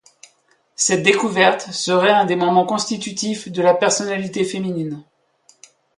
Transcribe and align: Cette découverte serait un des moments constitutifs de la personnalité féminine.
Cette 0.75 1.03
découverte 1.03 1.71
serait 1.71 2.09
un 2.09 2.25
des 2.25 2.35
moments 2.35 2.65
constitutifs 2.65 3.49
de 3.51 3.61
la 3.61 3.75
personnalité 3.75 4.43
féminine. 4.43 5.03